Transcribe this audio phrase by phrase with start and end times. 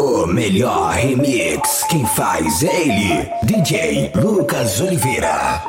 [0.00, 5.62] O melhor remix, quem faz é ele, DJ Lucas Oliveira.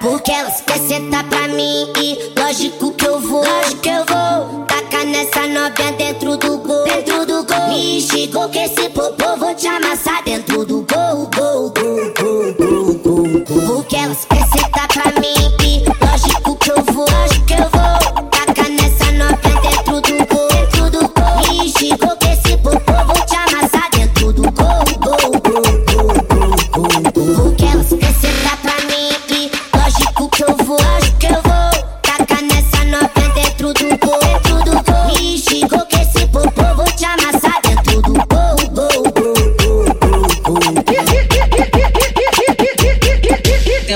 [0.00, 4.64] Porque elas quer sentar pra mim e lógico que eu vou, lógico que eu vou.
[4.64, 7.68] Tacar nessa novinha dentro do gol, dentro do gol.
[7.68, 11.47] Me chegou que esse popô vou te amassar dentro do gol, gol,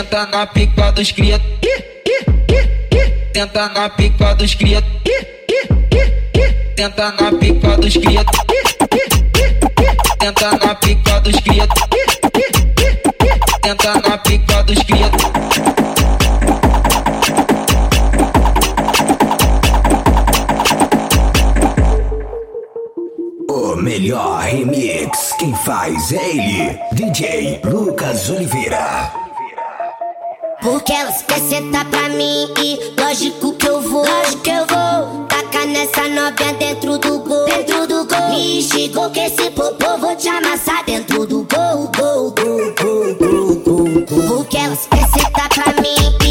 [0.03, 1.41] Tenta na pica dos cria.
[3.33, 4.83] Tenta na pica dos cria.
[6.75, 8.25] Tenta na pica dos cria.
[10.19, 11.69] Tenta na pica dos cria.
[13.63, 15.11] Tenta na pica dos cria.
[23.49, 29.22] O melhor remix, quem faz é ele, DJ Lucas Oliveira.
[30.63, 35.25] Porque elas quer sentar pra mim e lógico que eu vou, lógico que eu vou.
[35.27, 38.29] Tacar nessa novinha dentro do gol, dentro do gol.
[38.31, 43.55] Me chegou que esse popô vou te amassar dentro do gol, gol, gol, gol, gol,
[43.57, 44.29] gol, gol.
[44.29, 46.22] Porque elas quer sentar pra mim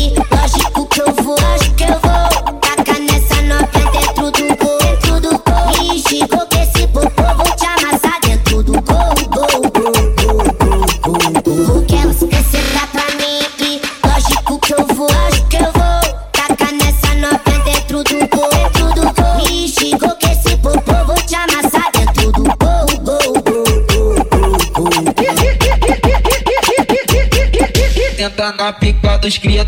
[28.22, 29.68] Tenta na pica dos cria.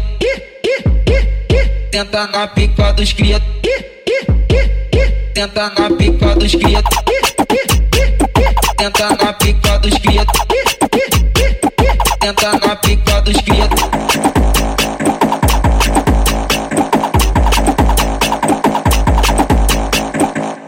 [1.89, 3.41] Tenta na pica dos cria.
[5.33, 6.83] Tenta na pica dos cria.
[8.77, 10.23] Tenta na pica dos cria.
[12.19, 13.02] Tenta na pica.